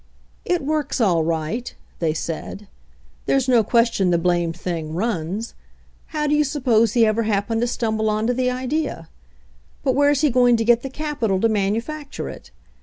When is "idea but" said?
8.49-9.93